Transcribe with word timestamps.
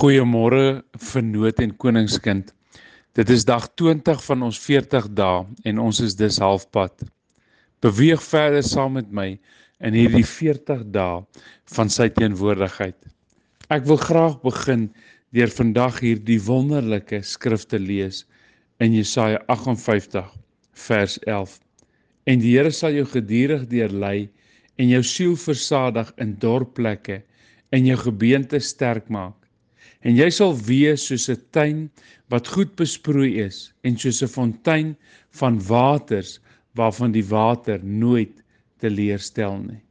Goeiemôre 0.00 0.80
vernoot 0.96 1.58
en 1.60 1.72
koningskind. 1.76 2.54
Dit 3.18 3.28
is 3.28 3.42
dag 3.44 3.66
20 3.76 4.22
van 4.24 4.44
ons 4.46 4.56
40 4.64 5.08
dae 5.12 5.42
en 5.68 5.80
ons 5.82 5.98
is 6.00 6.14
dus 6.16 6.38
halfpad. 6.40 7.02
Beweeg 7.84 8.22
verder 8.24 8.64
saam 8.64 8.94
met 8.96 9.10
my 9.12 9.26
in 9.84 9.98
hierdie 9.98 10.24
40 10.24 10.86
dae 10.94 11.18
van 11.74 11.92
sy 11.92 12.06
teenwoordigheid. 12.16 12.96
Ek 13.68 13.84
wil 13.90 14.00
graag 14.00 14.38
begin 14.40 14.86
deur 15.36 15.52
vandag 15.52 16.00
hierdie 16.00 16.38
wonderlike 16.46 17.20
skrif 17.20 17.66
te 17.68 17.76
lees 17.76 18.22
in 18.80 18.96
Jesaja 18.96 19.42
58 19.52 20.30
vers 20.86 21.18
11. 21.26 21.58
En 22.24 22.40
die 22.40 22.54
Here 22.54 22.72
sal 22.72 22.96
jou 22.96 23.04
gedurig 23.18 23.68
deurlei 23.68 24.30
en 24.80 24.88
jou 24.94 25.02
siel 25.04 25.36
versadig 25.44 26.08
in 26.16 26.32
dorpplekke 26.40 27.20
en 27.68 27.92
jou 27.92 28.00
gebeente 28.06 28.64
sterk 28.64 29.12
maak 29.12 29.36
en 30.06 30.16
jy 30.16 30.30
sal 30.32 30.54
wees 30.66 31.06
soos 31.08 31.28
'n 31.28 31.42
tuin 31.52 31.80
wat 32.32 32.48
goed 32.48 32.76
besproei 32.76 33.40
is 33.44 33.72
en 33.84 33.96
soos 33.96 34.22
'n 34.22 34.34
fontein 34.36 34.96
van 35.40 35.60
waters 35.68 36.40
waarvan 36.74 37.12
die 37.12 37.24
water 37.24 37.84
nooit 37.84 38.42
teleurstel 38.78 39.58
nie. 39.58 39.82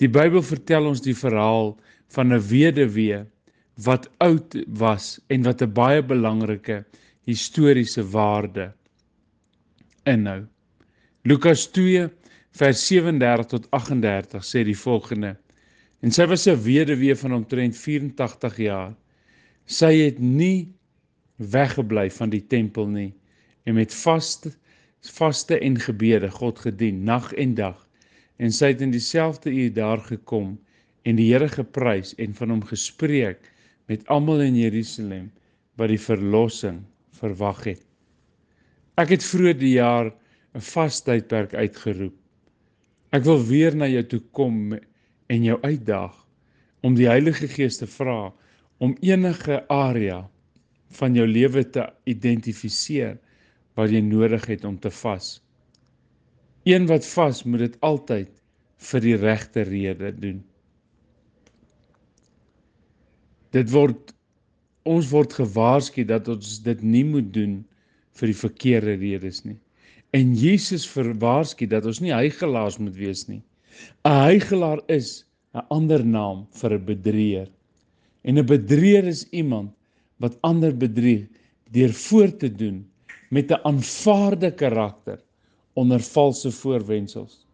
Die 0.00 0.08
Bybel 0.08 0.42
vertel 0.42 0.86
ons 0.86 1.02
die 1.04 1.14
verhaal 1.14 1.76
van 2.14 2.32
'n 2.32 2.42
weduwee 2.48 3.24
wat 3.84 4.10
oud 4.18 4.56
was 4.66 5.20
en 5.28 5.42
wat 5.42 5.62
'n 5.62 5.72
baie 5.72 6.02
belangrike 6.02 6.84
historiese 7.24 8.02
waarde 8.02 8.72
inhou. 10.04 10.46
Lukas 11.24 11.66
2 11.66 12.08
vers 12.50 12.86
37 12.86 13.46
tot 13.46 13.70
38 13.70 14.44
sê 14.44 14.64
die 14.64 14.76
volgende: 14.76 15.36
En 16.02 16.10
sy 16.10 16.26
was 16.26 16.48
'n 16.48 16.62
weduwee 16.64 17.14
van 17.14 17.34
omtrent 17.34 17.76
84 17.76 18.56
jaar 18.56 18.94
Sy 19.70 19.92
het 20.00 20.18
nie 20.18 20.66
weggebly 21.52 22.08
van 22.10 22.32
die 22.32 22.42
tempel 22.42 22.88
nie 22.90 23.12
en 23.68 23.76
met 23.78 23.94
vaste 23.94 24.50
vaste 25.16 25.56
en 25.64 25.78
gebede 25.80 26.28
God 26.34 26.58
gedien 26.60 27.04
nag 27.06 27.30
en 27.40 27.54
dag 27.56 27.78
en 28.42 28.52
sy 28.52 28.72
het 28.72 28.82
in 28.84 28.90
dieselfde 28.92 29.52
uur 29.52 29.70
daar 29.76 30.02
gekom 30.04 30.56
en 31.08 31.16
die 31.16 31.30
Here 31.30 31.48
geprys 31.48 32.12
en 32.18 32.34
van 32.36 32.52
hom 32.52 32.64
gespreek 32.66 33.46
met 33.88 34.02
almal 34.12 34.42
in 34.44 34.58
Jerusalem 34.58 35.30
wat 35.80 35.92
die 35.92 36.02
verlossing 36.02 36.82
verwag 37.20 37.62
het. 37.68 37.84
Ek 39.00 39.14
het 39.14 39.24
vroeër 39.24 39.56
die 39.60 39.76
jaar 39.78 40.10
'n 40.54 40.66
vastydperk 40.66 41.54
uitgeroep. 41.54 42.16
Ek 43.12 43.24
wil 43.24 43.40
weer 43.46 43.76
na 43.76 43.86
jou 43.86 44.02
toe 44.02 44.22
kom 44.32 44.74
en 45.28 45.44
jou 45.44 45.58
uitdaag 45.62 46.16
om 46.82 46.94
die 46.94 47.08
Heilige 47.08 47.48
Gees 47.48 47.78
te 47.78 47.86
vra 47.86 48.32
om 48.80 48.96
enige 49.04 49.60
area 49.68 50.22
van 50.98 51.14
jou 51.14 51.26
lewe 51.28 51.62
te 51.74 51.84
identifiseer 52.10 53.18
wat 53.78 53.92
jy 53.92 54.00
nodig 54.04 54.46
het 54.50 54.64
om 54.64 54.78
te 54.80 54.90
vas. 55.02 55.38
Een 56.68 56.88
wat 56.88 57.06
vas, 57.14 57.44
moet 57.44 57.66
dit 57.68 57.76
altyd 57.86 58.30
vir 58.90 59.04
die 59.04 59.16
regte 59.20 59.64
rede 59.68 60.12
doen. 60.16 60.40
Dit 63.52 63.70
word 63.72 64.14
ons 64.88 65.10
word 65.12 65.34
gewaarsku 65.36 66.06
dat 66.08 66.28
ons 66.32 66.58
dit 66.64 66.82
nie 66.82 67.04
moet 67.04 67.28
doen 67.34 67.58
vir 68.16 68.32
die 68.32 68.40
verkeerde 68.40 68.96
redes 69.00 69.42
nie. 69.44 69.58
En 70.16 70.32
Jesus 70.34 70.86
verwaarsku 70.88 71.68
dat 71.70 71.86
ons 71.86 72.00
nie 72.02 72.14
hygelaars 72.14 72.80
moet 72.80 72.96
wees 72.96 73.26
nie. 73.28 73.42
'n 74.04 74.16
Hygelaar 74.26 74.80
is 74.88 75.24
'n 75.54 75.62
ander 75.70 76.04
naam 76.04 76.46
vir 76.60 76.74
'n 76.74 76.84
bedrieger. 76.84 77.48
En 78.22 78.38
'n 78.38 78.46
bedrieger 78.46 79.06
is 79.06 79.28
iemand 79.30 79.72
wat 80.16 80.38
ander 80.40 80.76
bedrieg 80.76 81.26
deur 81.70 81.92
voor 81.92 82.36
te 82.36 82.52
doen 82.52 82.90
met 83.30 83.50
'n 83.50 83.62
aanvaarde 83.62 84.54
karakter 84.54 85.20
onder 85.72 86.00
valse 86.00 86.50
voorwendsels. 86.50 87.46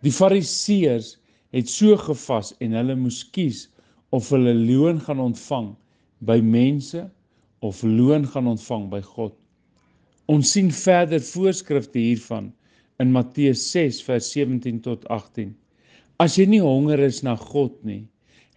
Die 0.00 0.12
Fariseërs 0.12 1.18
het 1.50 1.68
so 1.70 1.96
gevas 1.96 2.54
en 2.58 2.72
hulle 2.72 2.96
moes 2.96 3.22
kies 3.30 3.68
of 4.10 4.28
hulle 4.28 4.54
loon 4.54 5.00
gaan 5.00 5.20
ontvang 5.20 5.74
by 6.18 6.40
mense 6.42 7.10
of 7.58 7.82
loon 7.82 8.26
gaan 8.26 8.46
ontvang 8.46 8.88
by 8.90 9.00
God. 9.00 9.34
Ons 10.26 10.52
sien 10.52 10.70
verder 10.72 11.20
voorskrifte 11.20 11.98
hiervan 11.98 12.52
in 13.02 13.12
Matteus 13.12 13.70
6 13.70 14.02
vers 14.06 14.30
17 14.32 14.80
tot 14.80 15.06
18. 15.08 15.54
As 16.22 16.36
jy 16.38 16.46
nie 16.46 16.62
honger 16.62 17.00
is 17.06 17.22
na 17.22 17.34
God 17.36 17.74
nie, 17.84 18.04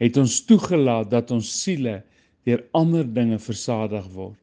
het 0.02 0.18
ons 0.18 0.40
toegelaat 0.46 1.10
dat 1.12 1.32
ons 1.32 1.50
siele 1.62 2.02
deur 2.48 2.64
ander 2.78 3.06
dinge 3.06 3.40
versadig 3.42 4.06
word. 4.14 4.38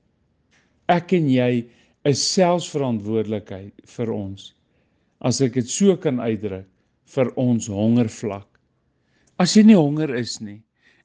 Ek 0.93 1.15
en 1.17 1.29
jy 1.31 1.65
is 2.05 2.21
selfs 2.21 2.69
verantwoordelikheid 2.75 3.73
vir 3.97 4.13
ons. 4.13 4.53
As 5.25 5.41
ek 5.41 5.57
dit 5.57 5.71
so 5.71 5.97
kan 5.97 6.21
uitdruk, 6.21 6.69
vir 7.15 7.31
ons 7.41 7.69
hongervlak. 7.71 8.49
As 9.39 9.55
jy 9.57 9.65
nie 9.69 9.79
honger 9.79 10.13
is 10.19 10.39
nie, 10.43 10.61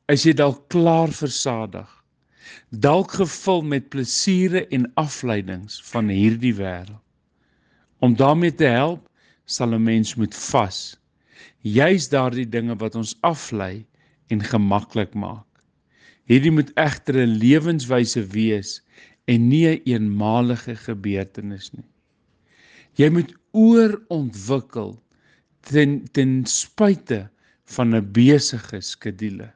is 0.10 0.26
jy 0.26 0.34
dalk 0.38 0.66
klaar 0.74 1.12
versadig. 1.14 1.88
Dalk 2.72 3.14
gevul 3.20 3.62
met 3.62 3.90
plesiere 3.94 4.66
en 4.74 4.88
afleidings 5.02 5.78
van 5.92 6.10
hierdie 6.10 6.56
wêreld. 6.58 6.98
Om 8.00 8.16
daarmee 8.16 8.56
te 8.56 8.70
help, 8.72 9.04
sal 9.46 9.76
'n 9.76 9.84
mens 9.84 10.16
moet 10.16 10.34
vas. 10.34 10.98
Juist 11.62 12.12
daardie 12.12 12.48
dinge 12.48 12.76
wat 12.80 12.96
ons 12.96 13.18
aflei 13.22 13.86
en 14.30 14.44
gemaklik 14.46 15.14
maak. 15.18 15.46
Hierdie 16.30 16.54
moet 16.54 16.70
egter 16.78 17.18
'n 17.18 17.38
lewenswyse 17.42 18.22
wees 18.34 18.82
en 19.28 19.50
nie 19.50 19.66
'n 19.68 19.82
een 19.86 19.94
eenmalige 19.94 20.76
gebeurtenis 20.76 21.72
nie. 21.74 21.90
Jy 22.96 23.10
moet 23.10 23.34
oorontwikkel 23.52 25.00
ten 25.62 26.06
ten 26.14 26.46
spyte 26.46 27.30
van 27.66 27.96
'n 27.96 28.12
besige 28.12 28.82
skedule. 28.82 29.52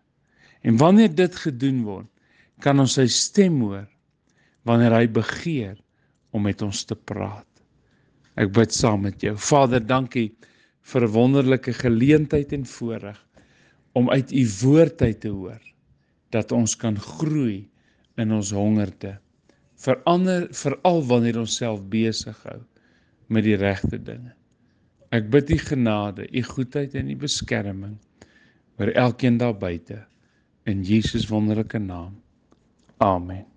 En 0.62 0.78
wanneer 0.78 1.16
dit 1.16 1.36
gedoen 1.36 1.84
word, 1.84 2.08
kan 2.60 2.80
ons 2.80 2.94
sy 2.94 3.08
stem 3.08 3.62
hoor 3.62 3.88
wanneer 4.64 4.92
hy 4.92 5.08
begeer 5.08 5.78
om 6.32 6.42
met 6.42 6.62
ons 6.62 6.84
te 6.84 6.96
praat. 6.96 7.48
Ek 8.36 8.54
bid 8.54 8.74
saam 8.74 9.02
met 9.02 9.22
jou. 9.22 9.36
Vader, 9.38 9.80
dankie 9.80 10.32
vir 10.82 11.02
'n 11.04 11.12
wonderlike 11.12 11.74
geleentheid 11.74 12.54
en 12.54 12.66
voorreg 12.66 13.20
om 13.94 14.10
uit 14.10 14.32
u 14.34 14.44
woord 14.62 15.02
uit 15.02 15.20
te 15.22 15.30
hoor 15.30 15.62
dat 16.34 16.52
ons 16.52 16.76
kan 16.76 16.98
groei 17.00 17.70
in 18.18 18.34
ons 18.34 18.52
hongerte. 18.52 19.18
Verander 19.84 20.48
veral 20.56 21.04
wanneer 21.06 21.40
ons 21.42 21.58
self 21.62 21.84
besig 21.92 22.40
hou 22.48 22.60
met 23.28 23.46
die 23.46 23.58
regte 23.60 24.00
dinge. 24.02 24.34
Ek 25.14 25.30
bid 25.30 25.54
u 25.54 25.60
genade 25.62 26.26
u 26.26 26.44
goedheid 26.50 26.98
en 26.98 27.14
u 27.14 27.18
beskerming 27.22 27.98
oor 28.82 28.94
elkeen 28.98 29.38
daar 29.38 29.58
buite. 29.58 30.02
In 30.66 30.82
Jesus 30.82 31.30
wonderlike 31.30 31.78
naam. 31.78 32.18
Amen 32.98 33.53